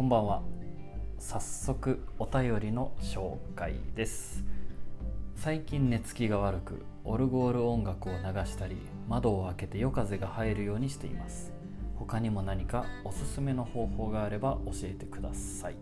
[0.00, 0.42] こんばんは。
[1.18, 4.42] 早速お便りの紹介です。
[5.36, 8.78] 最近寝つきが悪くオルゴール音楽を流したり
[9.10, 11.52] 窓を開けて夜風が入るようにしています。
[11.96, 15.76] 他にも何かおすすめの方法があれば教えてください。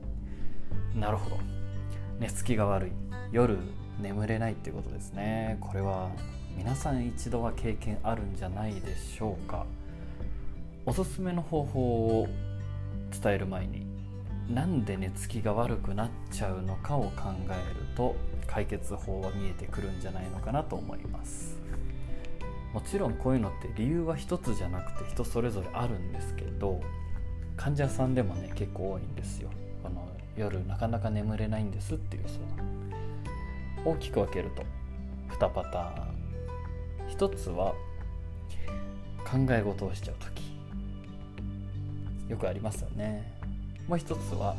[0.96, 1.36] なるほど。
[2.18, 2.90] 寝つきが悪い。
[3.30, 3.56] 夜
[4.02, 5.58] 眠れないってことですね。
[5.60, 6.10] これは
[6.56, 9.64] 皆さん一度は経験あるんじゃないでしょうか。
[10.86, 12.26] おすすめの方法を
[13.12, 13.87] 伝える前に
[14.48, 18.16] なんで寝つきが悪くなっちゃうのかを考えると
[18.46, 21.58] 解決法は見えてくるんじゃないのかなと思います。
[22.72, 26.80] もちろんこういうのって理由は一つじゃなくて人それぞれあるんですけど
[27.56, 29.50] 患者さんでもね結構多いんですよ。
[29.82, 32.38] この夜なかなか眠れないんですっていうそ
[33.86, 34.62] う大きく分けると
[35.34, 36.18] 2パターン。
[37.10, 37.74] 1つは
[39.24, 40.56] 考え事をしちゃう時。
[42.28, 43.37] よくありますよね。
[43.88, 44.54] もう一つは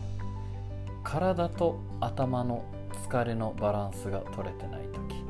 [1.04, 2.66] 体と頭の
[3.08, 5.24] 疲れのバランスが取れてない時。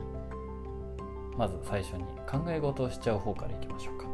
[1.38, 4.06] まず最初に考え事をしちゃう方からいきましょうか、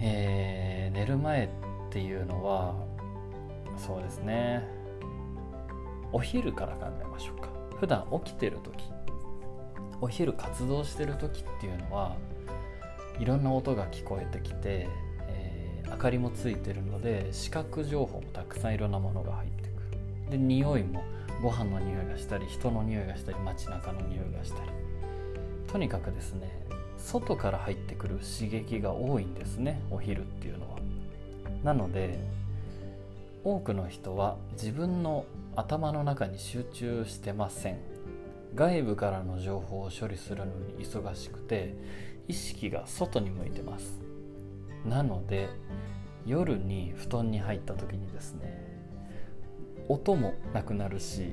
[0.00, 1.48] えー、寝る前っ
[1.90, 2.74] ていうのは
[3.76, 4.66] そうですね。
[6.12, 7.48] お昼から考えましょうか。
[7.78, 8.84] 普段起きてる時
[10.00, 12.16] お昼活動してる時っていうのは
[13.18, 14.88] いろんな音が聞こえてきて
[15.92, 19.66] 明かりもついてるので視覚情報もたくさんいろんなものが入ってく
[20.26, 20.30] る。
[20.30, 21.04] で匂いも
[21.42, 24.70] ご飯の匂いがしたり人の匂いがしたり街中の匂いがしたり。
[25.70, 26.50] とにかくですね
[26.98, 30.78] 外から入ってくる刺激が多いんですねお昼っていうのは。
[31.62, 32.18] なので
[33.44, 35.24] 多くの人は自分の
[35.56, 37.78] 頭の中に集中してません。
[38.54, 41.74] 外部からの情報を処理するのに忙しくて
[42.28, 44.01] 意識が外に向いてます。
[44.86, 45.48] なので
[46.26, 48.62] 夜に布団に入った時にですね
[49.88, 51.32] 音もなくなるし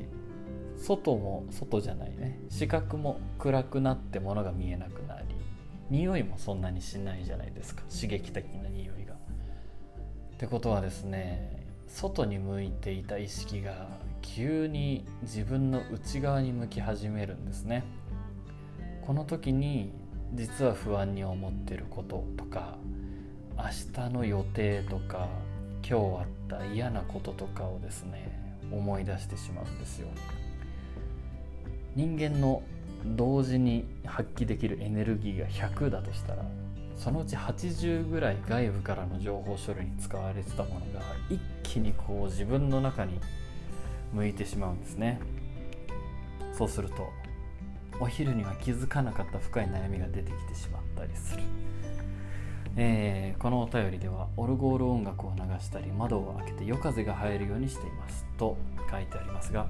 [0.78, 5.36] 外も外じゃないね視覚も暗くなってものが見えなくなり
[5.90, 9.14] 匂いもそんなにしないじゃないですか刺激的な匂いが。
[9.14, 9.18] っ
[10.38, 13.88] てことはですね外に向いていた意識が
[14.22, 17.84] 急に自分の内側に向き始めるんですね。
[19.02, 19.92] この時に
[20.34, 22.78] 実は不安に思ってることとか
[23.60, 25.28] 明日の予定とか
[25.88, 30.08] 今日あった嫌なこととかをですね思い出してしまうんですよ。
[31.96, 32.64] 人間の
[33.18, 36.46] 同時に発揮できるエネルギーが100だとしたら
[36.98, 43.20] そのうち80ぐらい外部からの情報処理に使われてたものが一気にこう自分の中に
[44.14, 45.20] 向いてしまうんですね。
[46.54, 47.10] そうすると
[48.00, 51.44] お昼には気づかなかった深い悩みが出てきてしまったりする。
[52.76, 58.58] えー、このお便りではオルゴール音楽を流したり窓を開けて夜風が入るようにしていますと
[58.90, 59.68] 書いてありますが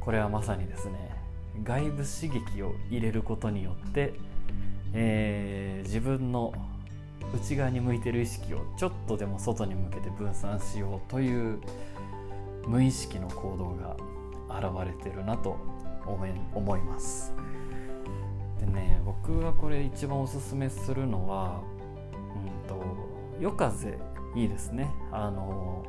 [0.00, 1.14] これはまさにですね
[1.62, 4.14] 外部刺激を入れることによって、
[4.94, 6.52] えー、自分の
[7.34, 11.60] 内側に向いてる意識をちょっとでも外に向けて分散しようという
[12.66, 13.96] 無意識の行動が
[14.58, 15.56] 現れてるなと
[16.04, 17.32] 思います。
[18.60, 21.62] でね僕がこれ一番おすすめするのは
[23.40, 23.98] 夜風
[24.34, 24.90] いいですね。
[25.10, 25.84] あの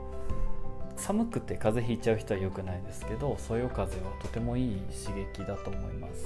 [0.96, 6.26] 寒くて風邪ひいちゃう人は良くないですけどそよ風はとてもいい刺激だと思います。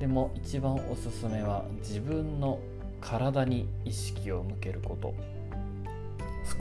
[0.00, 2.60] でも一番おすすめは自分の
[3.00, 5.14] 体に意識を向けること。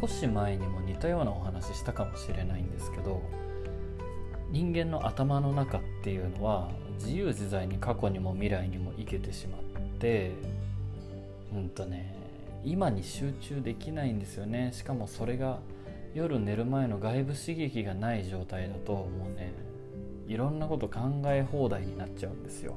[0.02, 3.22] 少し前にも似たようなお話したかもしれないんですけど
[4.50, 9.62] 人間の頭の中っていうのは自由自在に過去にも未来にも行けてしまっ
[10.00, 10.32] て
[11.54, 12.15] うんとね
[12.66, 14.72] 今に集中できないんですよね。
[14.74, 15.60] しかもそれが
[16.16, 19.54] 夜寝る前の外部刺激がない状態だともうね
[20.28, 22.76] いろんなこと考え放題になっちゃうんですよ。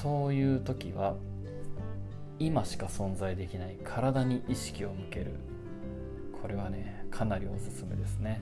[0.00, 1.16] そういう時は
[2.38, 5.32] 今しか存在できない体に意識を向ける。
[6.40, 8.40] これはねかなりおすすめですね。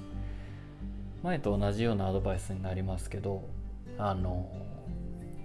[1.22, 3.48] 前と同じようなアドバイスになりますけど
[3.96, 4.46] あの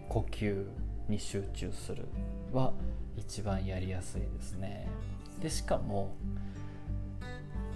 [0.10, 0.66] 呼吸
[1.08, 2.06] に集中する
[2.52, 2.74] は
[3.18, 4.88] 一番やりやすいですね。
[5.42, 6.16] でしかも、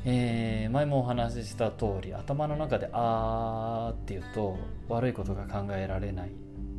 [0.05, 6.31] えー、前もお話しした通り頭の中で「あー」って言うと悪いことが考えられないっ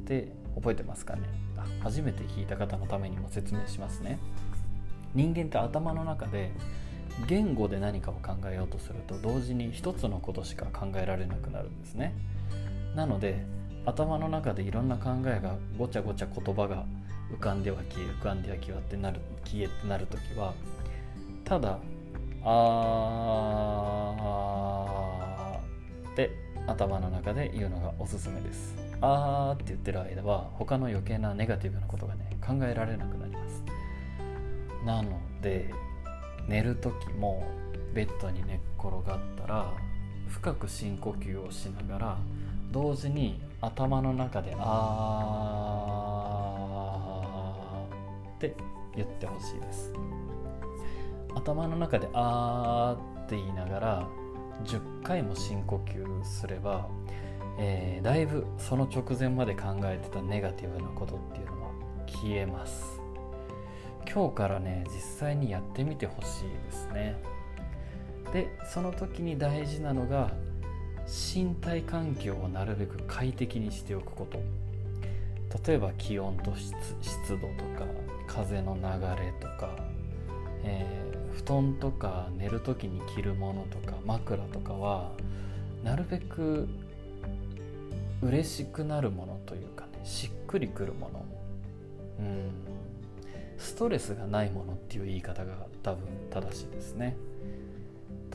[0.05, 1.23] て覚えてますかね。
[1.57, 4.19] あ初めて聞いた方のためにも説明しますね。
[5.15, 6.53] 人間って頭の中で
[7.27, 12.15] 言語で何かを考えようとすると同時に一つのことしか考えられなくなるんですね。
[12.95, 13.45] なので
[13.87, 16.85] 頭の中でいろんな考えがごちゃごちゃ言葉が
[17.31, 20.55] 浮かんでは消え浮かんでは消えってなる消えってなる時は
[21.45, 21.79] ただ
[22.45, 26.31] あー」って
[26.67, 28.75] 頭の中で言うのがおすすめです。
[29.01, 33.63] あーって言ってる間は他の余計なネガティブなことがね考えられなくなります。
[34.85, 35.71] なので
[36.49, 37.45] 寝る時も
[37.93, 39.73] ベッドに寝っ転がったら
[40.29, 42.17] 深く深呼吸をしながら
[42.71, 46.66] 同時に頭の中で「あー」
[48.37, 48.55] って
[48.95, 49.93] 言ってほしいです。
[51.35, 54.09] 頭の中で「あー」って言いながら
[54.65, 56.89] 10回も深呼吸すれば、
[57.59, 61.71] えー、だいぶその直前まで考えてたネガティブなことっていうのは
[62.07, 63.01] 消えます。
[64.11, 67.17] 今日からね実際にやってみてほしいですね。
[68.33, 70.31] でその時に大事なのが
[71.07, 74.41] 身体環境をなるべく快適にしておくこと。
[75.67, 76.73] 例えば気温と湿
[77.31, 77.87] 度とか
[78.27, 78.83] 風の流
[79.23, 79.77] れとか、
[80.65, 85.13] えー、布団とか寝る時に着るものとか枕とかは
[85.85, 86.69] なるべく
[88.23, 91.25] 嬉しくなるものというかねしっくりくるもの。
[92.21, 92.51] うん。
[93.59, 97.17] ストレスがないものっていう言い方が多分正しいですね。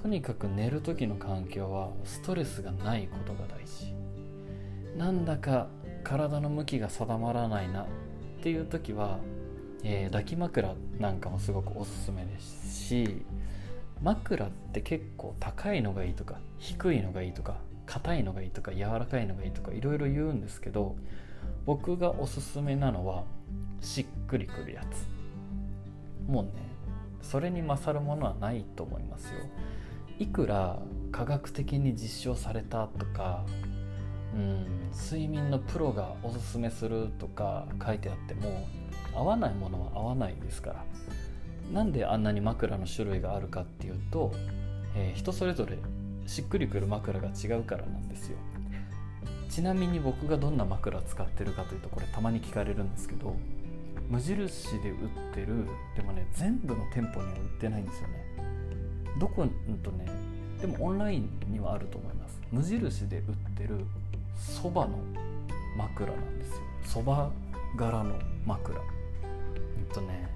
[0.02, 3.94] とにかく寝る時の環境はストレスがないことが大事。
[4.98, 5.68] なんだか
[6.02, 7.86] 体の向きが定まらないなっ
[8.42, 9.20] ていう時は、
[9.84, 13.24] えー、抱き枕なんかもすごくおすすめですし
[14.02, 20.96] 枕って結構高いのがいいとか低いのがいいとか硬いのがいいとか柔らかいのがいいとかいろいろ言うんですけど
[21.66, 23.24] 僕がおすすめなのは
[23.82, 26.32] しっくりくるやつ。
[26.32, 26.52] もうね
[27.22, 29.40] それに勝るものはないと思いますよ。
[30.20, 30.80] いくら
[31.12, 33.44] 科学的に実証されたとか
[34.36, 34.92] うん。
[34.94, 38.68] 睡眠のプロがおすすめするとか書いてあっても
[39.14, 40.86] 合わないものは合わないですから。
[41.72, 44.34] なんであんなに枕の種類があるかっていうと、
[44.96, 45.78] えー、人それぞれ
[46.28, 48.38] しっくりくる枕が違うからなんですよ。
[49.50, 53.36] ちなみに僕がどんな枕使ってるかというとこれたまに聞かれるんですけど
[54.10, 58.26] 無印で売ってるでもね全部の店舗には売ってないんですよね。
[59.20, 60.06] どこ、うんとね
[60.62, 62.40] でもオンラインにはあると思います。
[62.52, 63.24] 無印で売っ
[63.56, 63.86] てる
[64.36, 65.00] そばの
[65.78, 66.62] 枕なんですよ。
[66.84, 67.32] そば
[67.76, 68.78] 柄の枕。
[68.78, 68.80] う
[69.82, 70.30] んとね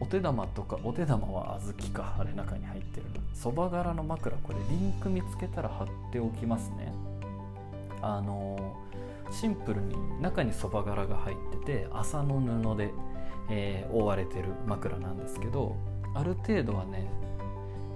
[0.00, 6.92] お手玉とかお手玉は小豆かあれ中に入ってるそば柄の枕これリンク見つけたら貼っておきますね。
[8.00, 8.76] あの
[9.30, 12.90] シンプルに中にそば柄が入ってて麻の布で、
[13.50, 15.76] えー、覆われてる枕なんですけど
[16.14, 17.10] ある程度はね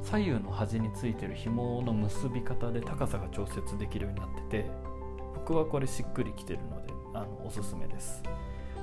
[0.02, 4.70] 左右の端についてる紐の結び方で高さが調節できるようになってて
[5.34, 8.22] 僕はこれしっくりきてるのであのおすすめです。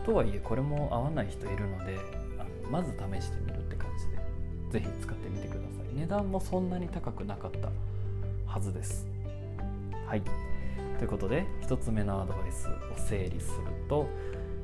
[0.06, 1.98] とはいえこれも合わない人いるので
[2.38, 4.18] あのまず試してみるって感じで
[4.72, 5.96] 是非使ってみてください。
[5.96, 7.70] 値段もそんなに高くなかった
[8.46, 9.08] はずです。
[10.06, 10.22] はい。
[10.98, 14.08] ということで1つ目のアドバイスを整理すると、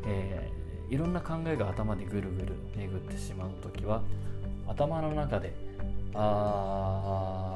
[0.05, 4.01] えー、いろんな考えが頭でぐるぐる巡ってしまう時は
[4.67, 5.53] 頭の中で
[6.15, 7.51] 「あ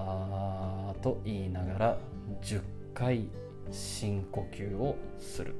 [0.95, 1.97] ー」と言いながら
[2.41, 2.61] 10
[2.93, 3.29] 回
[3.71, 5.55] 深呼吸をする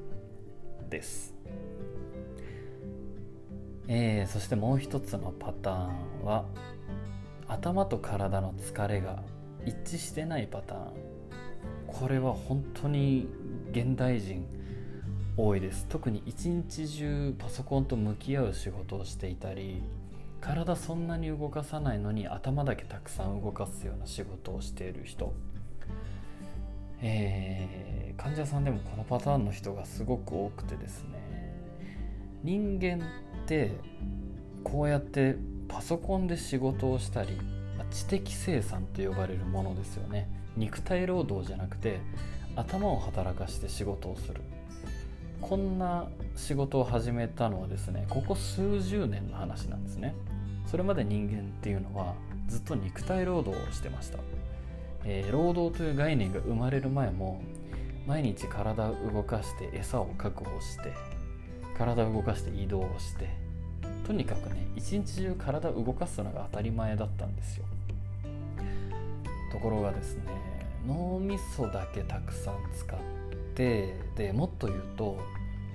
[0.88, 1.34] です、
[3.88, 5.90] えー、そしてもう一つのパター
[6.22, 6.44] ンは
[7.48, 9.22] 頭と体の疲れが
[9.66, 10.92] 一致してないパターン。
[11.86, 13.28] これは本当に
[13.72, 14.46] 現代人
[15.36, 15.86] 多いです。
[15.88, 19.82] 特に一日中パソコンと向き合う仕事をしていたり
[20.40, 25.32] 体そんなに動かさないのに頭だけたくさん動かすような仕事をしている人。
[27.02, 31.20] えー、患者さんでもこのパターンの人がすごく多くてですね。
[32.42, 33.72] 人間って
[34.64, 35.36] こうやって
[35.68, 37.38] パソコンで仕事をしたり
[37.90, 40.28] 知的生産と呼ばれるものですよね。
[40.56, 42.00] 肉体労働じゃなくて
[42.56, 44.40] 頭を働かして仕事をする。
[45.40, 46.06] こんな
[46.36, 50.14] 仕事を始めたのはですねここ数十年の話なんですね。
[50.70, 52.14] それまで人間っていうのは
[52.46, 54.18] ずっと肉体労働をしてました、
[55.04, 57.42] えー、労働という概念が生まれる前も
[58.06, 60.92] 毎日体を動かして餌を確保して
[61.76, 63.28] 体を動かして移動をして
[64.06, 67.64] とにかくね一日中体を動かすのが当たり前だったんですよ。
[69.50, 70.22] ところがですね
[70.86, 72.98] 脳みそだけたくさん使っ
[73.54, 75.18] てでもっと言うと、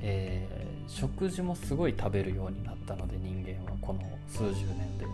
[0.01, 0.47] え、
[0.87, 5.05] 食事もすごい食べるようになったので人間はこの数十年で。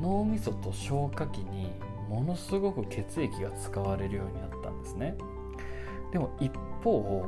[0.00, 1.70] 脳みそと消化器に
[2.08, 5.16] ものすごく血液が使われるようになったんですね。
[6.12, 7.26] でも一方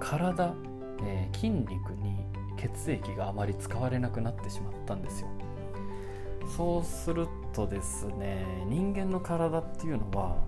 [0.00, 0.54] 体、
[1.02, 5.28] えー、筋肉に血液があまり使われなくなってしまったんですよ。
[6.56, 10.44] そうするとですね人間の体っていうのは、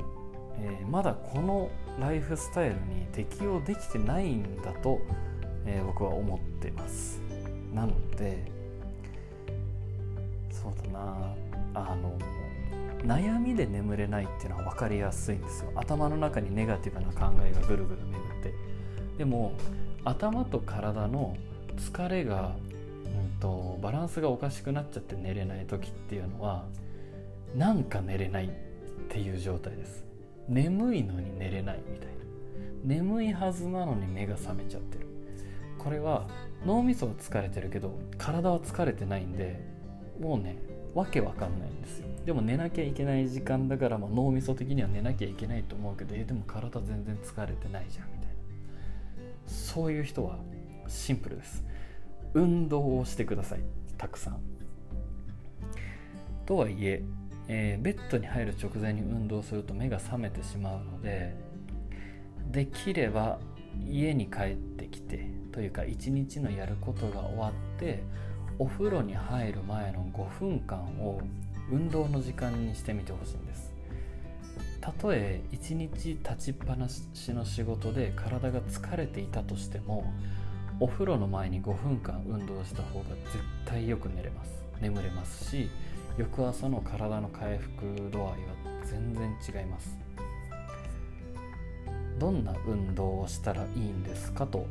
[0.59, 5.01] えー、まだこのライフスタイルに適応できてないんだと、
[5.67, 7.21] えー、僕は思ってます。
[7.75, 8.51] なので
[10.51, 11.35] そうだな。
[11.75, 12.17] あの
[13.05, 15.71] 悩みで眠れないっていうのは分かりやすいんですよ。
[15.77, 18.55] 頭の中にネガティブな考えがぐるぐる巡って。
[19.19, 19.53] でも
[20.05, 21.37] 頭と体の
[21.77, 22.55] 疲れが、
[23.05, 26.65] うんと、バランスがおかしくなっちゃって寝れない時っていうのは
[27.55, 28.51] なんか寝れないっ
[29.09, 30.05] ていう状態です。
[30.49, 32.15] 眠いのに寝れないみたいな。
[32.85, 35.06] 眠いはずなのに目が覚めちゃってる。
[35.87, 36.27] これは
[36.67, 39.61] 脳みそは疲れてるけど体は疲れてないんで
[40.19, 40.57] もうね
[40.95, 42.09] わけわかんないんですよ。
[42.25, 48.35] でも寝なきゃいけない時間だから、まあ、脳みそ的には寝なきゃいけないと思うけどえでも体全然疲れてないじゃんみたいな。
[49.47, 50.41] そういう人は
[50.89, 51.63] シンプルです。
[52.35, 53.61] 運動をしてください
[53.97, 54.41] たくさん。
[56.47, 57.05] とはいえ
[57.47, 61.37] えー、ベッドに入る直前に運動すると目が覚めてしまうので
[62.51, 63.39] できれば
[63.89, 68.03] 家に帰ってきてというか一日のやることが終わって
[68.59, 71.19] お風呂に入る前の5分間を
[71.73, 73.73] 運動の時間にしてみてほしいんです。
[74.83, 80.13] たとえ一日立ちっぱなしの仕事で体が疲れていたとしても
[80.79, 84.63] お風呂の前に5分間運動した方が絶対よく寝れます。
[84.83, 85.71] 眠れますし
[86.19, 88.37] 翌朝の体の回復度合いは
[88.85, 89.97] 全然違います。
[92.19, 94.67] どんな運動をしたらいいんですかと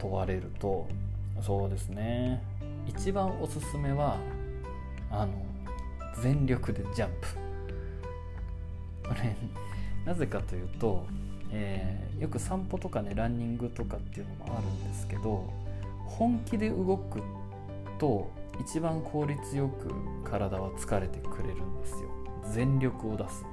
[0.00, 0.88] 問われると
[1.42, 2.42] そうですね。
[2.86, 4.18] 一番おすすめは
[5.10, 5.32] あの
[6.22, 7.28] 全力でジャンプ。
[9.08, 9.36] これ
[10.04, 11.06] なぜかというと、
[11.50, 15.50] えー、よく散歩とかねランニングとかっていうのもあるんですけど
[16.06, 17.20] 本気で動く
[17.98, 18.30] と
[18.60, 19.92] 一番効率よく
[20.28, 22.10] 体は疲れてくれるんですよ。
[22.52, 23.44] 全力を出す。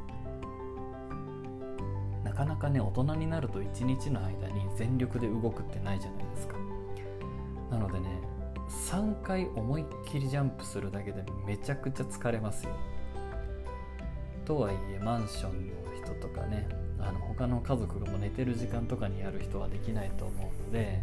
[2.28, 6.58] なかなかね大人になると一日の間に全力で動くってないじゃないですか。
[7.72, 8.22] なのでね
[8.90, 12.76] 3回思いっきりジャンプするだけでめちゃくちゃ疲れますよ。
[14.44, 16.68] とはいえマンションの人とかね
[17.00, 21.02] あの他の家族がもう寝てる時間とかにやる人はできないと思うので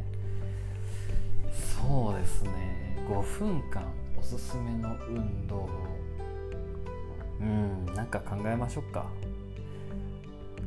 [1.83, 5.69] そうですね5分間おすすめの運動を
[7.41, 9.07] うんなんか考えましょうか。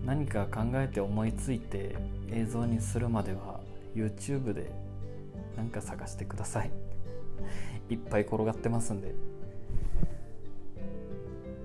[0.06, 1.96] 何か考えて思いついて
[2.32, 3.60] 映像にするまでは
[3.96, 4.72] YouTube で
[5.56, 6.72] 何か探してください。
[7.89, 9.13] いっぱい転がってますんで。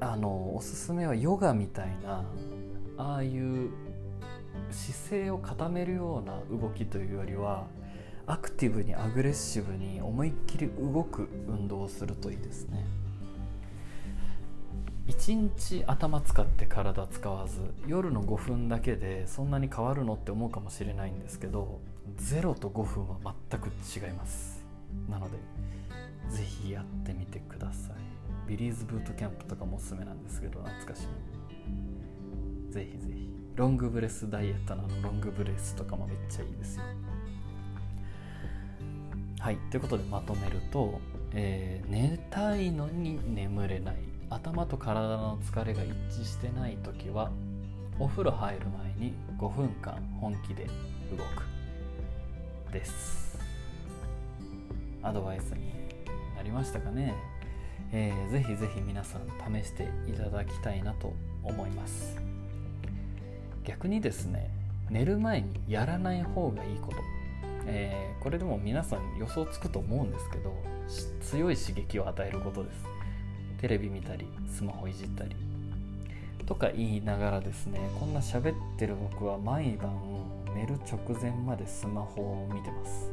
[0.00, 2.24] あのおすすめはヨガみたいな
[2.96, 3.70] ああいう
[4.72, 7.66] 姿勢を固めるような動きというよりは
[8.26, 12.84] アクティブにアグレッシブに思いっきり動く運動をするといいですね。
[15.12, 21.80] 1日頭使って体使わず夜の5分だけでそんなに変わるのって思うかもしれないんですけど
[22.18, 24.64] 0と5分は全く違います。
[25.10, 25.36] なので
[26.34, 28.48] ぜひやってみてください。
[28.48, 31.04] ビリーズブートキャンプとかもおすすめなんですけど懐かし
[32.70, 32.72] い。
[32.72, 33.30] ぜひぜひ。
[33.54, 36.84] ロングブレスダイエットのロングブレスとかもめっちゃいいですよ。
[39.40, 41.00] はいということでまとめると、
[41.32, 44.11] えー、寝たいのに眠れない。
[44.34, 47.30] 頭と体の疲れが一致してない時は
[47.98, 48.66] お風呂入る
[48.98, 50.70] 前に5分間本気で動
[51.36, 53.38] くです。
[55.02, 55.70] アドバイスに
[56.34, 57.14] なりましたかね、
[57.92, 59.22] えー、ぜひぜひ皆さん
[59.54, 61.12] 試していただきたいなと
[61.44, 62.16] 思います。
[63.64, 64.50] 逆にですね
[64.88, 66.96] 寝る前にやらない方がいいこと。
[67.66, 70.52] えー、これでも皆さん予想つくと思うんですけど
[71.20, 72.91] 強い刺激を与えることです。
[73.62, 75.36] テレビ見たりスマホいじったり
[76.46, 79.92] とか言いながらですねこんな喋ってる僕は毎晩
[80.52, 83.12] 寝る直前までスマホを見てます。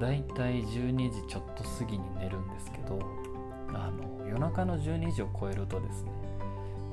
[0.00, 3.00] だいたい12時ちょっと過ぎに寝るんですけど
[3.72, 6.10] あの夜中の12時を超えるとですね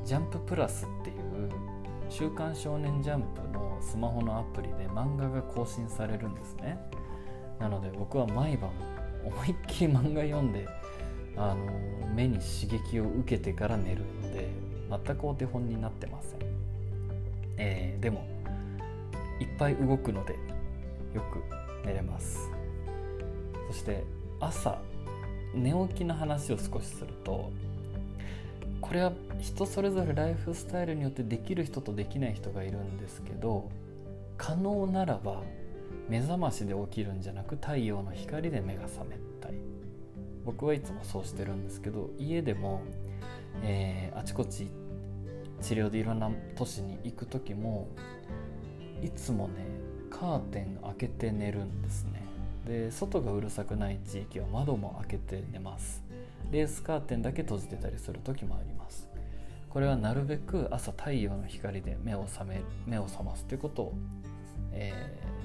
[0.06, 1.50] ジャンププラスっていう
[2.10, 6.78] 「週刊少年ジャンプ」のスマホのアプリで漫画が更新されるんですね。
[7.60, 8.70] なので僕は毎晩
[9.24, 10.68] 思いっきり漫画読んで
[11.38, 11.58] あの
[12.13, 14.50] 目に刺激を受けてから寝るので
[14.89, 16.39] 全くお手本になってません、
[17.58, 18.25] えー、でも
[19.39, 20.34] いっぱい動くので
[21.13, 22.50] よく寝れます。
[23.68, 24.04] そして
[24.39, 24.80] 朝
[25.54, 27.51] 寝起きの話を少しすると
[28.82, 33.70] これは人それぞれライフスタイルによってできる人とできない人がいるんですけど
[34.38, 35.42] 可能ならば
[36.08, 39.54] 目覚ましで起きるんじゃなく太陽の光で目が覚めたい
[40.46, 42.82] 僕はいつもそうしてるんですけど家でも、
[43.64, 44.70] えー、あちこち
[45.62, 47.88] 治療でいろんな都市に行く時も
[49.02, 49.66] いつもね
[50.10, 52.24] カーテン開けて寝るんですね。
[52.66, 56.04] で外がうるさくない地域は窓も開けて寝ます。
[56.52, 59.10] レースカーテンだけ閉じてたりする時もあります。
[59.70, 63.94] これはなるべく朝太陽の光で目を覚め目を覚ますということを、
[64.72, 64.94] え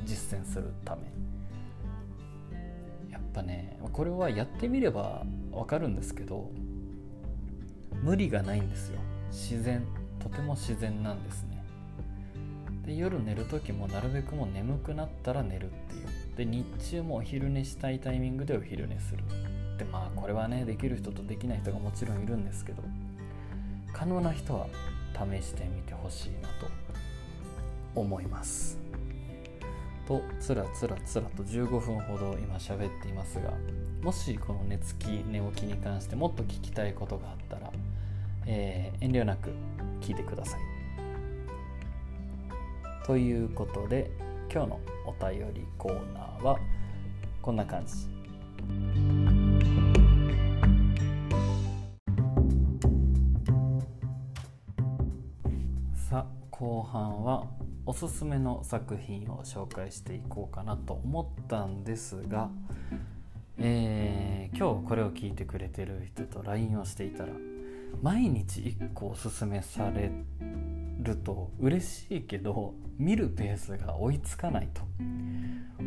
[0.04, 1.02] ー、実践するため。
[3.32, 6.50] ぱねこれはやってみればわかるんですけど
[8.02, 8.98] 無理がないんですよ。
[9.30, 9.86] 自然
[10.18, 11.64] とても自然なんですね。
[12.84, 16.06] で夜寝る時もなるべくもう眠くなったら寝るっていう。
[16.36, 19.22] で日中もお昼寝したいタイミングでお昼寝する。
[19.78, 22.82] でまあこれはねできる人とできない人がもちろんいるんですけど
[23.92, 24.66] 可能な人は
[25.14, 26.66] 試してみてほしいなと
[27.94, 28.78] 思います。
[30.10, 33.52] とつらつらつらと15分ほど今喋っていますが
[34.02, 37.70] もしこの寝つき寝起きに関してもっと聞きたいことがあったら、
[38.44, 39.50] えー、遠慮なく
[40.00, 40.60] 聞いてください。
[43.06, 44.10] ということで
[44.52, 46.58] 今日のお便りコーナーは
[47.40, 47.92] こんな感じ。
[55.94, 57.46] さあ後半は
[57.90, 62.48] おすすめの作品を紹介していこうかなと思ったんですが、
[63.58, 67.32] えー、今日これを聞いてくれてる人と LINE をしていたら
[68.00, 70.12] 毎日1個おすすめされ
[71.00, 74.82] ると嬉しいけど見るペースが追いつかないと。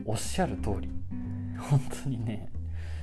[0.05, 0.89] おっしゃる通り。
[1.57, 2.49] 本当にね。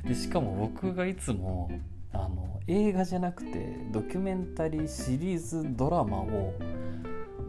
[0.04, 1.70] でしかも僕がいつも
[2.12, 6.52] あの映画じゃなくてドキュメンタリーシリーズドラマを、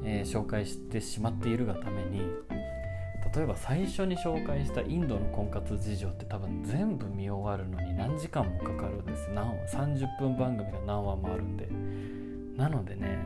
[0.03, 2.21] えー、紹介してしまっているがために
[3.33, 9.29] 例えば最初に紹介したインドの婚活事情って多分全部見終わるのに何時間もかかるんです。
[9.33, 11.69] 何30分番組が何話もあるんで。
[12.57, 13.19] なのでね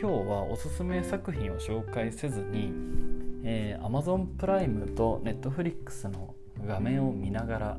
[0.00, 2.72] 今日はおすすめ作品を紹介せずに、
[3.42, 7.78] えー、Amazon プライムと Netflix の画面を見ながら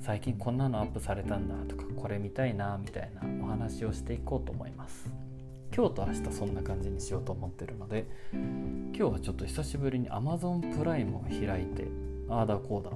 [0.00, 5.29] 最近こんなのアップされたんだとかこれ見たいなみたいなお話をしていこうと思います。
[5.74, 11.86] 今日と明日そんな感じにしようと思ってるので今日はちょっと久しぶりに Amazon プライムを開いて
[12.28, 12.90] ああだこうだ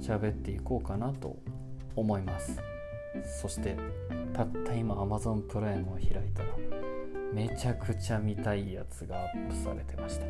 [0.00, 1.36] 喋っていこうかなと
[1.94, 2.60] 思います。
[3.40, 3.76] そして
[4.32, 6.48] たった今 Amazon プライムを開いたら
[7.32, 10.26] めちゃくちゃ見たいやつがアップされてました。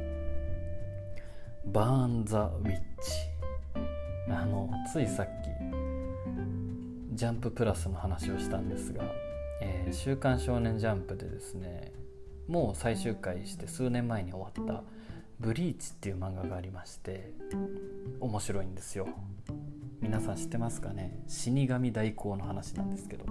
[1.66, 3.32] バーン・ザ・ウィッチ。
[4.28, 9.02] あのついさっきジャンププラスの話をしたんですが
[9.64, 11.92] えー、週刊少年ジャンプ」でですね
[12.48, 14.82] もう最終回して数年前に終わった
[15.38, 17.32] 「ブリーチ」っていう漫画がありまして
[18.20, 19.06] 面白いんですよ。
[20.00, 21.22] 皆さん知ってますかね？
[21.28, 23.24] 死神代行の話なんですけど、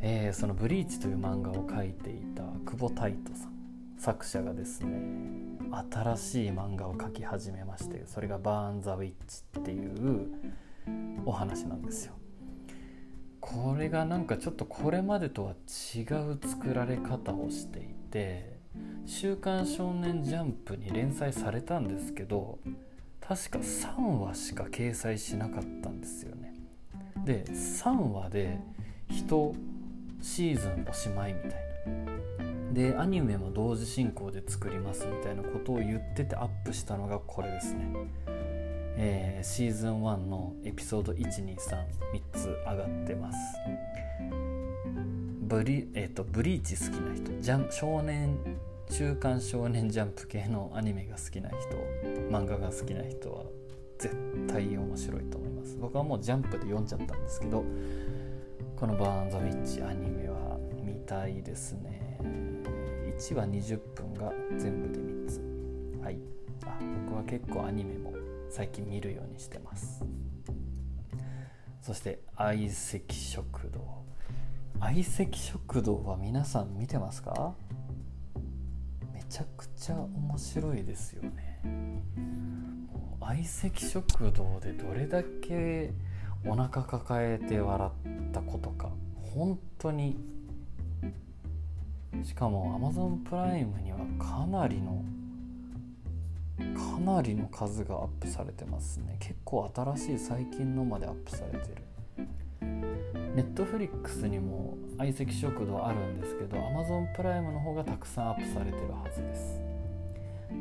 [0.00, 3.52] えー、その「ブリーチ」という漫画を描いていた久保太斗さん
[3.98, 5.00] 作者がですね
[5.92, 10.28] 新しい漫画を描き始めましてそれが「バーン・ザ・ウィッチ」っていう
[11.24, 12.14] お話なんですよ
[13.46, 15.52] これがなんかちょっとこれまでとは
[15.94, 16.00] 違
[16.32, 18.58] う作られ方をしていて
[19.06, 22.58] 「週刊少年ジャンプ」に連載されたんですけど
[23.20, 26.54] 確か3話しか掲載しなかったんですよね。
[27.24, 28.58] で3話で
[29.08, 29.54] 1
[30.20, 32.72] シーズンおしまいみたいな。
[32.72, 37.86] でアニメも同時進行で作りますみたいなことを言っててアップしたのがこれですね。
[38.98, 41.96] えー、シーズン1のエピソード1233
[42.32, 43.38] つ上がってます。
[45.42, 48.36] ブリ,、えーと、ブリーチ好きな人ジャン少年
[48.90, 51.56] 中間少年ジャンプ系のアニメが好きな人。
[52.30, 53.44] 漫画が好きな人は
[53.98, 54.14] 絶
[54.48, 55.76] 対面白いと思います。
[55.80, 57.64] 僕はもうジャンプで読んじゃったんですけど
[58.76, 62.18] この「バーン・ザ・ウィッチ」アニメは見たいですね。
[63.18, 65.40] 1話20分が全部で3つ。
[66.02, 66.18] はい。
[66.64, 68.15] あ僕は結構アニメも
[68.50, 70.04] 最近見るようにしてます。
[71.82, 74.04] そして相席食堂。
[74.80, 77.54] 相席食堂は皆さん見てますか？
[79.12, 82.02] めちゃくちゃ面白いですよね。
[83.20, 85.92] 相席食堂でどれだけ
[86.44, 88.90] お腹抱えて笑ったことか
[89.34, 90.18] 本当に。
[92.24, 95.04] しかも Amazon プライムにはかなりの
[96.96, 99.16] かなりの数がアップされてますね。
[99.20, 102.26] 結構新しい最近のまでアップされてる。
[103.34, 109.60] ネットフリックスにも相席食堂あるんですけど Amazon プライムの方がたくさんアップされてるはずです、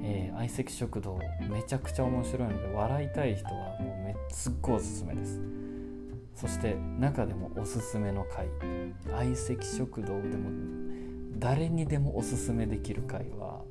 [0.04, 1.18] えー、相席食堂
[1.50, 5.40] めちゃくちゃ面白いので笑いたい人はもうめっすっごいおすすめです。
[6.36, 8.50] そして中でもおすすめの回。
[9.10, 10.50] 相席食堂でも
[11.38, 13.62] 誰にでもおすすめできる回は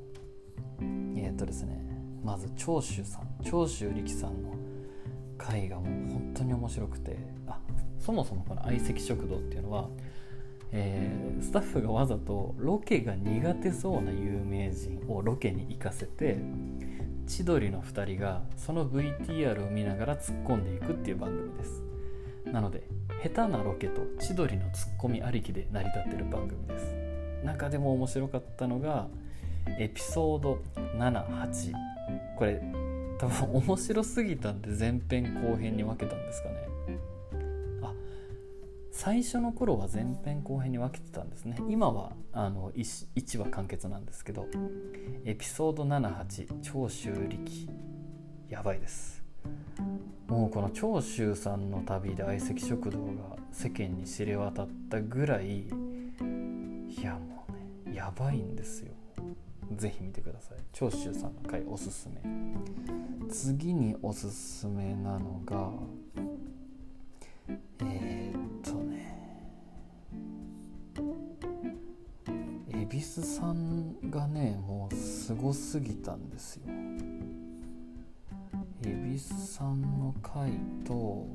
[1.15, 1.94] えっ、とですね
[2.25, 4.55] まず長州さん長州力さんの
[5.37, 7.59] 回がもう本当に面白くてあ
[7.99, 9.87] そもそもこの相席食堂っていうのは、
[10.71, 16.37] えー、スタッフがわざとロケが苦手そうな有名人をロケに行かせて
[17.27, 21.83] 千鳥の2人がその VTR を見ながら突っ込んでいくっていう番組です。
[22.45, 22.83] なので
[23.23, 26.95] 下手なロケと千鳥のツッコミありきで成り立ってる番組です。
[27.43, 29.07] 中でも面白かったのが
[29.79, 30.59] エピソード
[30.97, 31.94] 78
[32.37, 32.61] これ
[33.17, 36.55] 多分面白すぎたんで前編後編に分けたんですかね。
[37.81, 37.93] あ
[38.91, 41.57] 最初の頃は前編後編に分けてたんですね。
[41.69, 44.47] 今はあの 1, 1話完結なんですけど
[45.23, 47.69] エピソード78長州力。
[48.49, 49.23] やばいです。
[50.27, 55.67] もうこの長州さんの旅で相席食堂が世間に知れ渡ったぐらいい
[57.01, 58.91] やもうねやばいんですよ。
[59.73, 60.57] ぜひ見てください。
[60.71, 62.21] 長州さんの回おすすめ。
[63.29, 65.71] 次におすすめなのが
[67.79, 69.31] えー、っとね
[72.69, 76.63] 恵比寿さんがねもうすごすぎたんですよ。
[78.83, 80.51] 恵比寿さんの回
[80.85, 81.25] と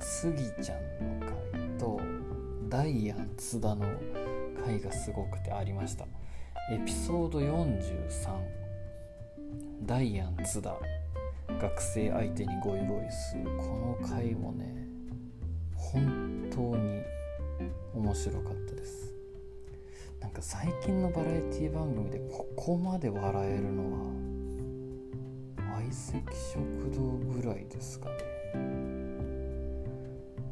[0.00, 1.32] スギちゃんの回
[1.78, 2.00] と
[2.68, 3.84] ダイアン津田の
[4.64, 6.06] 回がすごくてありました。
[6.70, 7.86] エピソード43
[9.82, 10.78] ダイアン津田。
[11.60, 14.86] 学生相手にゴイゴイスーこの回もね
[15.74, 17.02] 本当に
[17.94, 19.12] 面白かったです。
[20.20, 23.98] なんか最近のバラエティ番組でここまで笑えるのは
[25.78, 26.60] 相席食
[26.94, 27.00] 堂
[27.40, 28.16] ぐらいですかね。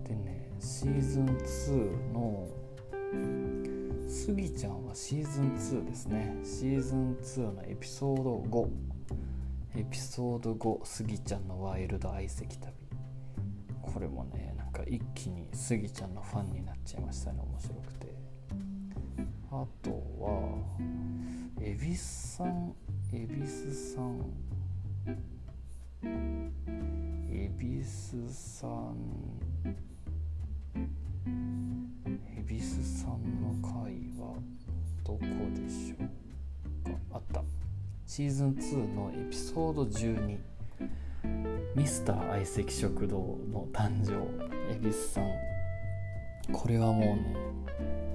[0.05, 2.49] でねシーズン2の
[4.11, 5.45] スギちゃんはシーズン
[5.85, 6.37] 2ですね。
[6.43, 8.69] シーズン2のエピソード5
[9.77, 12.75] エピソード5スギちゃんのワイルド相席旅。
[13.81, 17.41] これもねなんか一気にスギちゃんのファンになっちゃいましたね。
[17.41, 18.13] 面白くて。
[19.53, 20.59] あとは
[21.61, 22.75] 恵比寿さん。
[23.13, 24.21] 恵比寿さん。
[27.31, 28.97] 恵比寿さん。
[38.13, 40.37] シーズン2のエピソード12
[41.77, 43.17] ミスター相席食堂
[43.53, 44.15] の誕生
[44.69, 45.31] 恵比寿さん。
[46.53, 47.37] これはもうね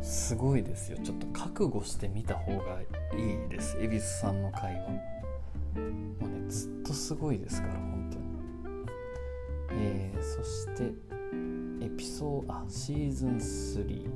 [0.01, 0.97] すごいですよ。
[1.01, 3.77] ちょっと覚悟してみた方がいいです。
[3.79, 4.89] 恵比寿さんの回は。
[4.89, 4.97] も
[6.23, 9.81] うねずっとすごいですから本当に。
[9.81, 10.91] えー、そして
[11.85, 14.09] エピソードあシーズン3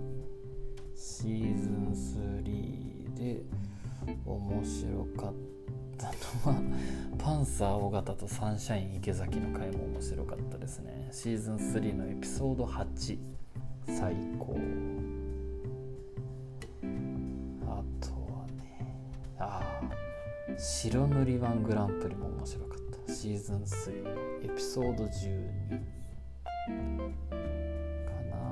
[0.94, 1.94] シーズン
[2.44, 3.44] 3で
[4.26, 5.49] 面白かった。
[6.08, 6.62] のは
[7.18, 11.10] パンサー尾形とサンシャイン池崎の回も面白かったですね。
[11.12, 13.18] シーズン3のエピソード8
[13.88, 14.58] 最高。
[17.66, 18.96] あとはね
[19.38, 19.82] ああ
[20.58, 23.14] 白塗りワングランプリも面白かった。
[23.14, 25.90] シーズン3エピソード12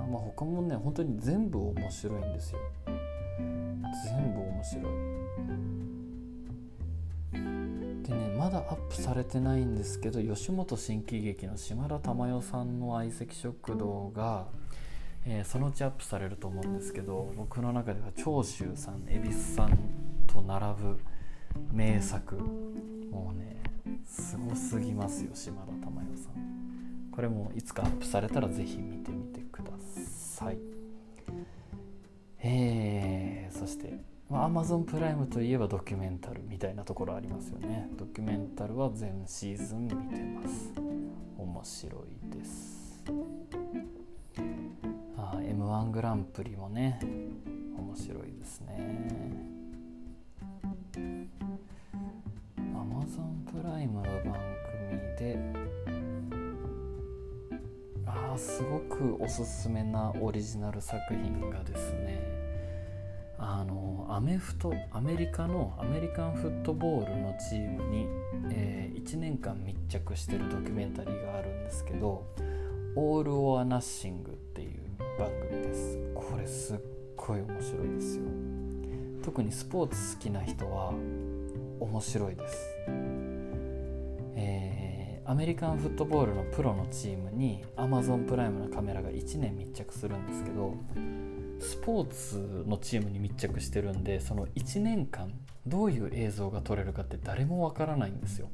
[0.10, 2.60] まあ、他もね本当に全部面白いんですよ。
[4.06, 4.86] 全部面白い。
[8.08, 14.48] でねまだアップされてないんですけど吉本新喜劇の島田珠代さんの相席食堂が、
[15.26, 19.78] えー、そのうちアップされると思うんですけど僕の中では長州さん恵比寿さん
[20.26, 21.00] と並ぶ
[21.72, 23.58] 名作もうね
[24.06, 26.58] すごすぎますよ島田珠代さん。
[27.12, 30.58] これもいつかアップされたら是非見てみてください。
[32.40, 37.90] えー、そしてまあ、Amazon プライムといえばドキュメンタルみたいなところありますよね。
[37.98, 40.74] ドキュメンタルは全シーズン見てます。
[41.38, 43.04] 面白いです。
[45.18, 47.00] ああ m 1グランプリもね
[47.78, 49.58] 面白いですね。
[52.58, 54.36] Amazon プライムの番
[54.90, 55.40] 組で
[58.06, 62.37] ああすごくおすすめなオリジナル作品がですね
[63.40, 68.08] あのアメフトアメリカのアメリカンフットボールのチームに、
[68.52, 72.26] えー、1年間密着してるドキュメンタリーがあるんですけど
[72.96, 74.82] 「オール・オア・ナッシング」っていう
[75.20, 75.98] 番組です。
[76.16, 76.78] これすっ
[77.16, 78.24] ごい面白いですよ。
[79.24, 80.94] 特にスポーツ好きな人は
[81.80, 82.76] 面白いです。
[84.36, 90.74] えアメリカンフットボールのプロのチームに Amazon プライムのカメラが1年密着するんですけど
[91.60, 95.32] スポーツのチームに密着してるんでその1年間
[95.66, 98.50] どういう映像が撮れるかって誰もわからないんですよ。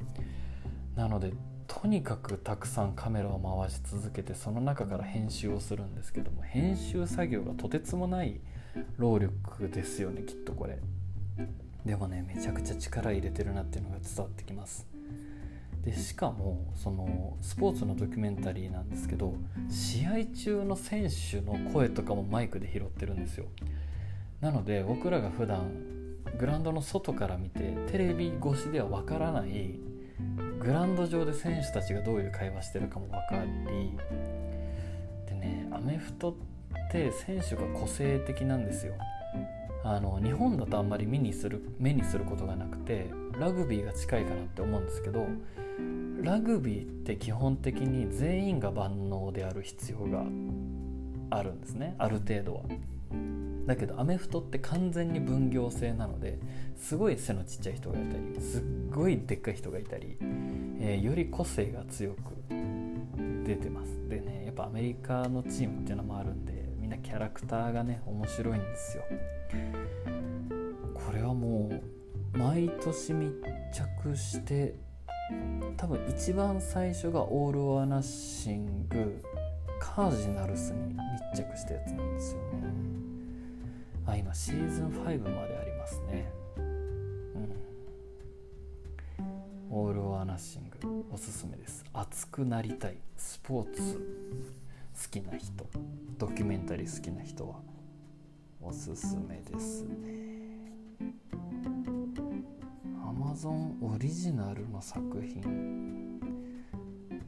[0.96, 1.34] なので
[1.68, 8.42] とにかくたくさんカメラを回し続けてその中から編集をするんですけども編集作業がとてつもない
[8.98, 10.80] 労力ですよねきっとこれ。
[11.86, 14.93] でもねめちゃくちゃ力入れてるなっていうのが伝わってきます。
[15.84, 19.36] でしかもそのスポーツのドキュメンタリーなんですけど
[19.70, 23.46] 試合中の選手の声とかもマイクで拾ってるんですよ。
[24.40, 25.72] なので僕らが普段
[26.38, 29.80] グラウンドの外から見てテレビ越しではわからない
[30.60, 33.92] グラウンド上で選手たちがどういう会話してるかも分かり
[35.28, 36.36] でねアメフトっ
[36.92, 38.94] て選手が個性的なんですよ。
[39.86, 45.28] あの日本だとあんまり目にする目にすることがなくてラグビーが近いかなって思うんですけど
[46.22, 50.24] ラグビーって基本的に全員が万能である必要が
[51.30, 51.96] あるんですね。
[51.98, 52.62] ある程度は。
[53.66, 56.38] だけどアメフトって完全に分業制なので
[56.76, 60.18] すごい背のちっちゃい人がいたりすっごいでっかい人がいたり、
[60.82, 62.18] えー、より個性が強く
[63.46, 64.10] 出てます。
[64.10, 69.04] でねやっぱアメリカのチームっていうのもあるんでみんなキャラクターがね面白いんですよ。
[70.94, 72.03] これはもう
[72.34, 73.32] 毎年密
[73.72, 74.76] 着して
[75.78, 79.22] 多分一番最初がオール・オア・ナッシング
[79.80, 80.94] カージナルスに
[81.34, 82.74] 密着したやつなんですよね。
[84.06, 86.32] あ今シーズン5までありますね。
[86.58, 87.54] うん。
[89.70, 91.86] オール・オア・ナッシングおすすめです。
[91.94, 94.00] 熱くなりたいスポーツ。
[94.94, 95.66] 好きな人。
[96.18, 97.60] ドキュメンタリー好きな人は
[98.62, 100.24] おすすめですね。
[103.14, 106.20] アマゾンオリジナルの作品。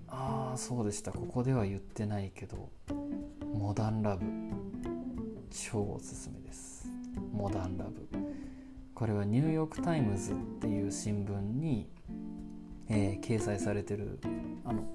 [0.07, 1.11] ああそうでした。
[1.11, 2.71] ここでは言ってないけど
[3.53, 4.25] モダンラブ。
[5.51, 6.91] 超おすすめです。
[7.31, 8.09] モダンラブ。
[8.95, 11.87] これはニューヨーク・タイムズっていう新聞に、
[12.89, 14.19] えー、掲載されてる
[14.63, 14.85] あの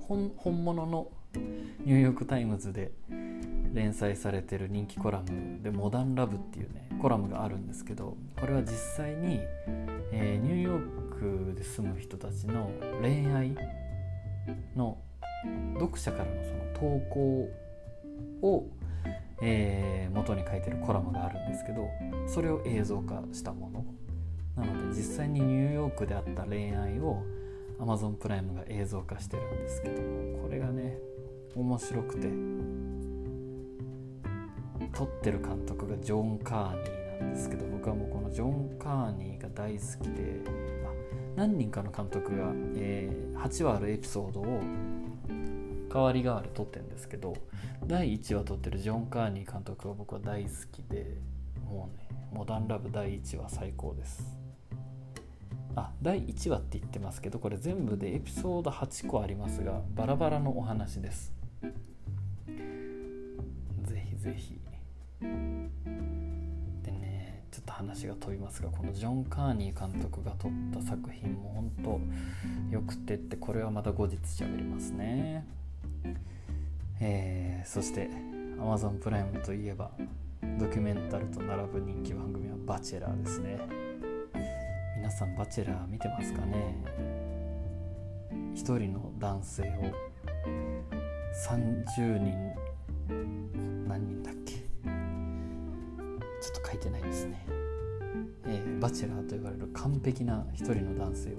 [0.00, 2.92] 本物のニューヨーク・タイムズで
[3.72, 9.40] 連載されてる人気コラムで「モダンラブ」っていうねコラムがあるんですけどこれは実際に、
[10.12, 13.56] えー、ニューヨークで住む人たちの恋愛
[14.76, 14.98] の
[15.74, 17.48] 読者からのその投稿
[18.42, 18.66] を
[19.44, 21.88] えー、元に書いてるコラムがあるんですけど
[22.28, 23.84] それを映像化したもの。
[24.56, 27.22] なので実際にニューヨークであった恋愛を
[27.80, 30.98] Amazon プライムが映像化してるんですけどもこれがね
[31.54, 32.28] 面白くて。
[34.94, 40.40] 撮ってる監督がジョン・カーニーなんですけど僕はもうこのジョン・カーニーが大好きで
[41.34, 44.60] 何人かの監督が、えー、8話あるエピソードを
[45.92, 47.34] 代わり代わり撮ってるんですけど
[47.86, 51.16] 第1話撮ってるジョン・カーニー監督は僕は大好きで
[51.64, 54.22] もうねモダンラブ第1話最高です。
[55.74, 61.41] あ第1話って言ってますけどこれ全部でエピソード8個ありますがバラバラのお話です。
[64.22, 64.60] ぜひ。
[65.20, 72.00] でねちょっと話が飛びますがこのジョン・カーニー監督が撮った作品も本
[72.70, 75.44] 当よくてってこれはまた後日喋りますね。
[77.00, 78.08] えー、そして
[78.58, 79.90] Amazon プライムといえば
[80.58, 83.58] ドキュメンタルと並ぶ人気番組は「バチェラー」ですね。
[84.96, 86.76] 皆さん「バチェラー」見てますかね？
[88.54, 89.66] 一人の男性を
[91.48, 92.52] 30人
[93.92, 94.54] 何人だっけ？
[94.54, 94.62] ちょっ
[96.62, 97.44] と書いてないですね、
[98.46, 101.36] えー、バチェラーと言われる完璧な一人の男性を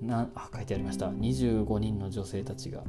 [0.00, 1.10] なあ書いてありました。
[1.10, 2.82] 25人の女性たちが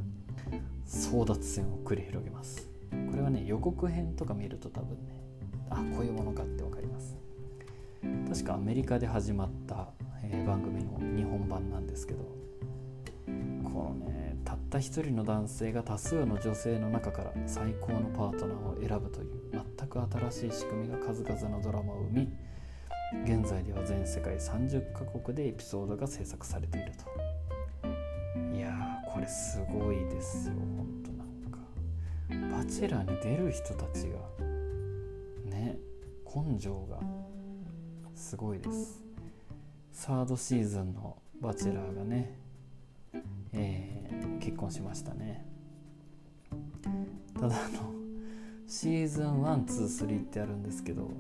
[0.87, 2.69] 争奪戦を繰り広げます。
[3.11, 5.21] これはね予告編とか見ると多分ね
[5.69, 7.17] あこういうものかって分かります。
[8.29, 9.89] 確かアメリカで始まった、
[10.23, 12.19] えー、番組の日本版なんですけど
[14.67, 19.29] った一人の男性が多数の女性の中から最高のパートナーを選ぶという
[19.77, 19.99] 全く
[20.29, 22.29] 新しい仕組みが数々のドラマを生み
[23.23, 27.05] 現在では全世界30カ国でエピソードが制作されていると。
[28.53, 28.73] いや
[29.07, 32.57] これすごいですよほんとなんか。
[32.57, 34.19] バチェラーに出る人たちが
[35.45, 35.77] ね
[36.25, 36.99] 根性が
[38.13, 39.01] すごいです。
[39.93, 42.37] サードシーズンのバチェラーがね、
[43.53, 43.96] え、
[44.47, 45.45] 結婚しましたね。
[47.37, 47.91] ただあの
[48.65, 51.13] シーズン123ってあるんですけども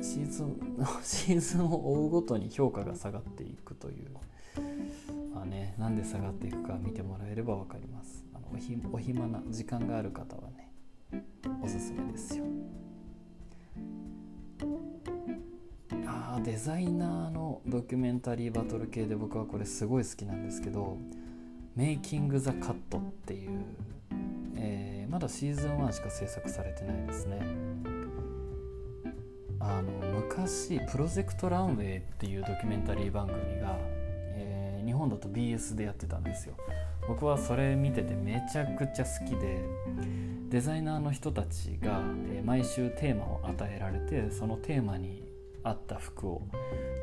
[0.00, 0.56] うシーズン
[1.04, 4.10] シーズンを追うごとに評価が下がっていくという。
[5.34, 8.24] まあねなんで下がっていくか見てもらえれば分かります。
[8.32, 10.72] あのおひお暇な時間がある方はね
[11.62, 12.46] おすすめですよ。
[16.34, 20.98] あデザイナーのドキュメンタリーバトル系で僕はこれすごい好きなんですけど
[21.76, 23.50] 「メイキング・ザ・カット」っていう、
[24.56, 27.40] えー、まだシーズン1しか制作されてないですね。
[29.60, 33.78] あの昔「プロジェクト・ランウェイ」っていうドキュメンタリー番組が、
[34.34, 36.56] えー、日本だと BS でやってたんですよ。
[37.06, 39.60] 僕はそれ見ててめちゃくちゃ好きで
[40.50, 42.02] デザイナーの人たちが
[42.44, 45.33] 毎週テーマを与えられてそのテーマに
[45.64, 46.42] 合った服を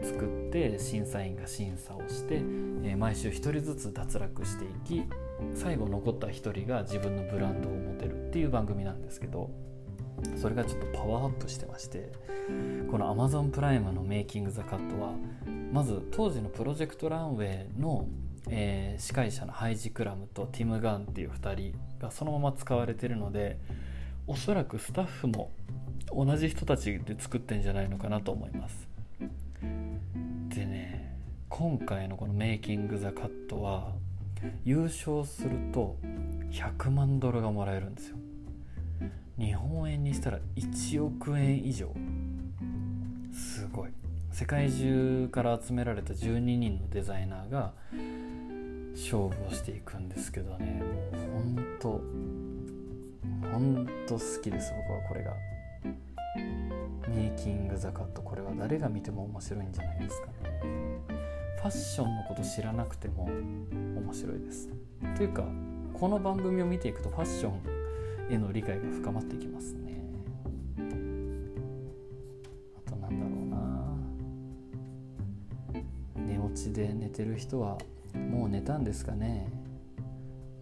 [0.02, 2.41] 作って審査員が審査をして
[2.84, 5.04] え毎週1人ずつ脱落していき
[5.56, 9.50] 最後残った1人が自分のブランドを持てるっていう番組なんですけど
[10.36, 12.12] それがちょっとパワーアップしてまして
[12.89, 15.13] この Amazon プライムの「メイキング・ザ・カット」は
[15.71, 18.08] まず当時のプロジェクトランウェイの
[18.50, 23.58] えー、司会者のハイジ・クラムとティム・ガンっていう2人がそのまま使われてるので
[24.28, 25.52] おそらくスタッフも
[26.13, 28.88] 同じ人たちで作ってんじゃないのかなと思います。
[30.50, 31.15] でね
[31.50, 33.93] 今回のこの「メイキング・ザ・カット」は
[34.63, 35.97] 優勝すると
[36.50, 38.17] 100万ドルがもらえるんですよ。
[39.38, 41.93] 日本円にしたら1億円以上。
[43.32, 43.89] すごい。
[44.32, 47.74] 世界中から集められた12人のデザイナーが
[48.93, 50.82] 勝負をしていくんですけどね。
[51.12, 52.02] もうほんと
[53.52, 54.74] ほんと好きです。
[54.88, 55.34] 僕はこれが。
[56.35, 60.33] メイキング・ザ・カットこれは誰が見ても面白いんじゃないですかね。
[61.57, 64.69] ファッションのこと知らなくても面白いです。
[65.15, 65.43] というか
[65.93, 70.01] この番組を見ていくとファッションへの理解が深まっていきますね。
[72.87, 73.45] あとなんだろう
[76.21, 76.33] な。
[76.33, 77.77] 寝落ちで寝てる人は
[78.15, 79.47] もう寝たんですかね。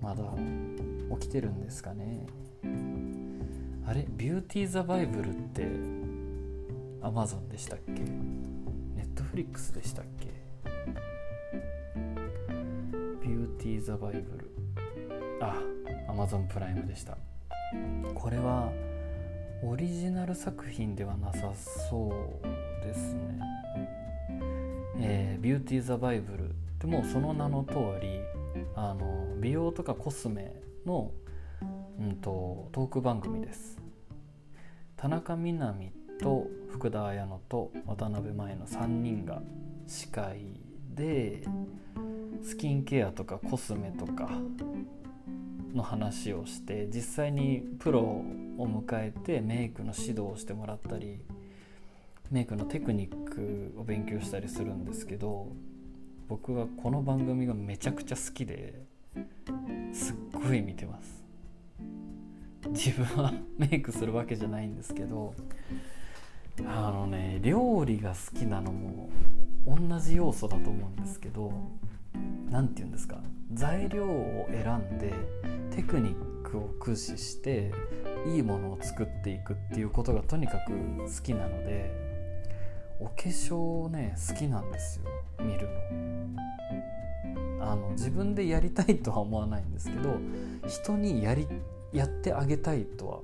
[0.02, 0.24] まだ
[1.20, 2.26] 起きてるんですかね。
[3.90, 4.06] あれ？
[4.08, 5.66] ビューティー・ザ・バイブルって
[7.02, 7.94] アマゾンでしたっけ？
[7.94, 10.28] ネットフリックスでしたっけ？
[13.20, 14.52] ビューティー・ザ・バイブル
[15.42, 15.56] あ
[16.08, 17.18] アマゾンプライムでした。
[18.14, 18.72] これは
[19.64, 22.12] オリジナル作品ではなさそ
[22.44, 23.40] うですね。
[25.00, 28.22] えー、ビューティー・ザ・バイブルでもうその名の通り
[28.76, 30.54] あの美容とかコスメ
[30.86, 31.10] の、
[32.00, 33.78] うんと、トーク番組です。
[34.96, 39.42] 田中みな実と福田彩乃と渡辺舞の3人が
[39.86, 40.60] 司会
[40.94, 41.44] で
[42.42, 44.30] スキンケアとかコスメとか
[45.74, 48.24] の話をして実際にプロを
[48.58, 51.22] 迎えてメイクの指導をしてもらったり
[52.32, 55.48] メイクのテクニックを勉強したりするんですけど
[56.28, 58.84] 僕はこの番組がめちゃくちゃ好きで
[59.94, 61.19] すっごい見てます。
[62.72, 65.34] 自分はメイクするわけじゃないんですけど
[66.66, 69.10] あのね料理が好きなのも
[69.66, 71.52] 同じ要素だと思うんですけど
[72.50, 73.18] 何て言うんですか
[73.54, 75.14] 材料を選んで
[75.76, 77.72] テクニックを駆使して
[78.28, 81.92] いいものを作っていくっていうことがとにかく好きなので
[83.00, 83.56] お化粧
[83.86, 85.06] をね好きなんですよ
[85.40, 86.50] 見るの。
[87.62, 90.18] あの自分でやりたいとは思わないんですけど
[90.68, 91.48] 人にやり
[91.92, 93.20] やってあげたいとは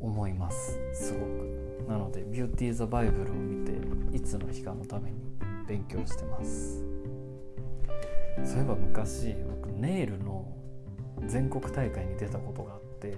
[0.00, 1.62] 思いますすごく。
[1.88, 3.72] なのでビューティー・ザ・バイブルを見て
[4.16, 5.16] いつの日かのために
[5.66, 6.84] 勉強してます。
[8.44, 10.46] そういえば昔僕ネイルの
[11.26, 13.16] 全国大会に出たことがあって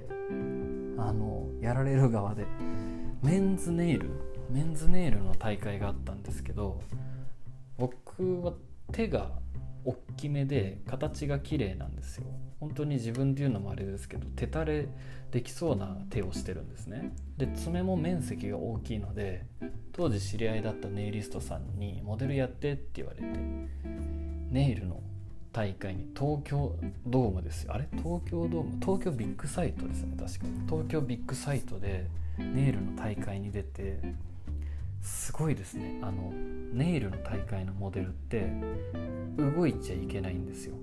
[0.98, 2.44] あのやられる側で
[3.22, 4.10] メンズネイル
[4.50, 6.80] メンズネイルの大会があったんですけど
[7.78, 8.52] 僕は
[8.92, 9.30] 手が
[9.84, 12.24] 大きめで形が綺麗なんですよ。
[12.60, 14.88] 本当に自分で言うのもあれですけど手垂れ
[15.30, 17.14] できそうな手をしてるんですね。
[17.36, 19.44] で爪も面積が大きいので
[19.92, 23.26] 当時知り合いだったネイリストさんにモデルやってって言われて
[24.50, 25.02] ネイルの
[25.52, 26.74] 大会に東京
[27.06, 27.74] ドームですよ。
[27.74, 27.86] あれ？
[27.92, 28.78] 東京ドーム？
[28.80, 30.46] 東京ビッグサイトですね確か。
[30.66, 32.08] 東京ビッグサイトで
[32.38, 34.00] ネイルの大会に出て
[35.04, 36.00] すごいですね。
[36.02, 36.32] あの
[36.72, 38.50] ネイルの大会のモデルって
[39.36, 40.74] 動いちゃいけないんですよ。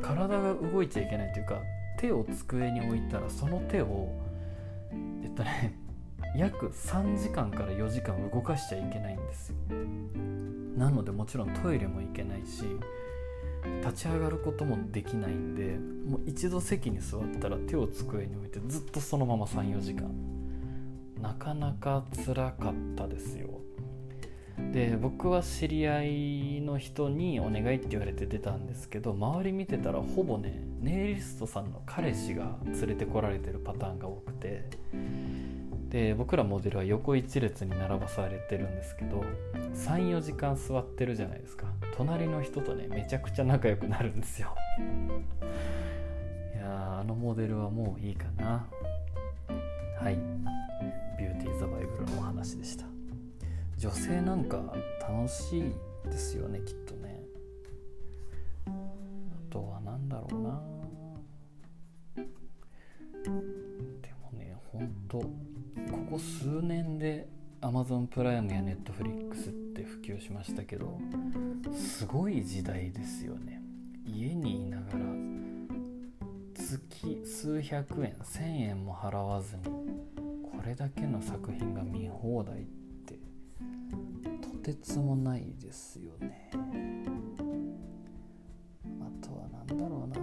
[0.00, 1.60] 体が動いちゃいけないというか
[1.98, 4.08] 手を机に置いたらその手を
[5.24, 5.76] えっとね
[6.36, 9.56] 約3時間から4時間動かしちゃいけないんですよ。
[10.76, 12.64] なのでもちろんトイレも行けないし
[13.82, 20.35] 立ち上がることもできないんでもう一度席に座ったら手を机に置いてずっとそのまま34時間
[21.26, 23.48] なかなか辛かったですよ。
[24.72, 34.64] で僕は知り合いの人にお願いって言われて出たんですけど周り見てたらほぼねネイリストさんの彼氏が連れてこられてるパターンが多くて。
[35.88, 39.24] で僕らモデルは横一列に並ばされてるんですけど
[39.74, 41.66] 34時間座ってるじゃないですか。
[41.96, 44.54] 隣の人とねめちゃくちゃ仲良くなるんですよ。
[46.54, 48.66] いやあのモデルはもういいかな。
[50.00, 50.18] はい。
[51.18, 52.86] ビューティーザバイブルのお話でした。
[53.78, 54.62] 女性なんか
[55.00, 55.72] 楽しい
[56.04, 57.22] ですよねきっとね。
[58.66, 58.70] あ
[59.50, 60.62] とは何だろうな。
[62.14, 62.20] で
[64.22, 65.30] もねほんとこ
[66.10, 67.28] こ数年で
[67.60, 70.98] Amazon プライムや Netflix って普及しましたけど
[71.74, 73.62] すごい時代ですよね。
[74.06, 74.98] 家にいながら
[76.54, 79.62] 月数百円1000円も払わずに
[80.66, 82.64] れだけの作品が見放題っ
[83.06, 83.18] て
[84.42, 86.50] とてつもないですよね。
[89.00, 90.16] あとは何だろうな。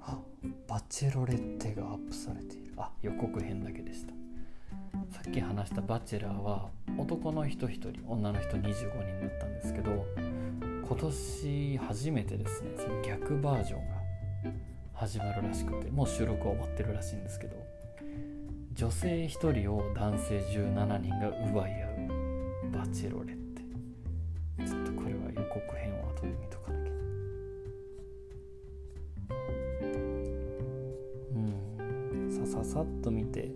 [0.00, 0.18] あ
[0.66, 2.74] バチェロレッテがアップされている。
[2.76, 4.12] あ予告編だけでした。
[5.10, 10.06] さっき話したバチェラーは男の人1人女の人25人だったんですけど
[10.86, 13.94] 今年初めてですねその逆バージョンが
[14.92, 17.63] 始まるらしくてもう収録は終わってるらしいんですけど
[18.74, 23.62] 女性1人を男性17人が奪い合うバチェロレッテ。
[24.66, 26.92] ちょっとこれは予告編を後で見とかなきゃ。
[31.34, 32.30] うん。
[32.32, 33.52] さささっと見て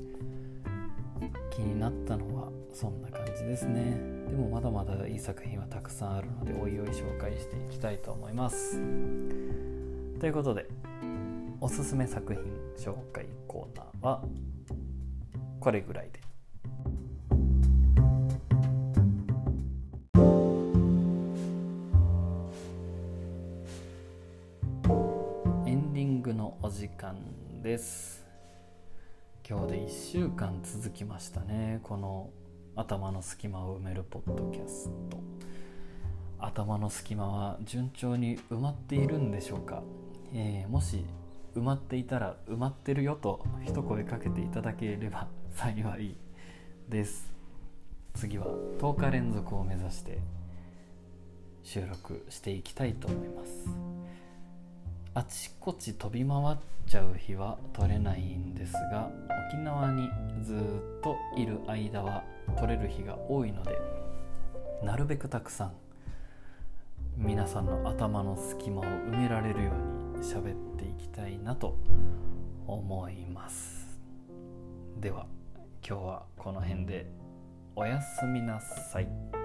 [1.50, 3.96] 気になったのはそんな感じですね。
[4.30, 8.80] でもまだまだいい作品はたくさんあるのでおいおい紹介していきたいと思います。
[10.20, 10.68] ということで
[11.60, 12.44] おすすめ作品
[12.76, 14.22] 紹介コーナーは
[15.60, 16.20] これぐらいで。
[25.66, 27.16] エンディングのお時間
[27.62, 28.24] です。
[29.48, 31.80] 今日で1週間続きましたね。
[31.82, 32.30] この
[32.76, 35.18] 頭の隙間を埋めるポッドキャスト。
[36.38, 39.82] 頭の隙間は順調に埋まっているんでしょうか、
[40.32, 41.04] えー、もし
[41.58, 46.14] 埋まっていたら埋まってるよと一声かけていただければ幸い
[46.88, 47.32] です。
[48.14, 48.46] 次は
[48.78, 50.18] 10日連続を目指して
[51.64, 53.68] 収録していきたいと思います。
[55.14, 56.56] あちこち飛び回っ
[56.86, 59.10] ちゃう日は取れないんですが
[59.48, 60.08] 沖縄に
[60.44, 60.58] ずっ
[61.02, 62.22] といる間は
[62.56, 63.76] 取れる日が多いので
[64.84, 65.72] なるべくたくさん
[67.16, 71.76] 皆さんの頭の隙間を埋められるように喋っていきたいなと
[72.66, 73.98] 思います
[75.00, 75.26] では
[75.86, 77.10] 今日はこの辺で
[77.76, 79.37] おやすみなさい。